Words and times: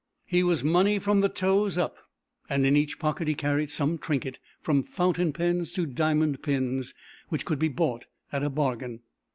He 0.25 0.41
was 0.41 0.63
money 0.63 0.97
from 0.97 1.21
the 1.21 1.29
toes 1.29 1.77
up, 1.77 1.95
and 2.49 2.65
in 2.65 2.75
each 2.75 2.97
pocket 2.97 3.27
he 3.27 3.35
carried 3.35 3.69
some 3.69 3.99
trinket, 3.99 4.39
from 4.59 4.81
fountain 4.81 5.31
pens 5.31 5.71
to 5.73 5.85
diamond 5.85 6.41
pins, 6.41 6.95
which 7.29 7.45
could 7.45 7.59
be 7.59 7.67
bought 7.69 8.07
at 8.31 8.41
a 8.41 8.49
bargain. 8.49 9.01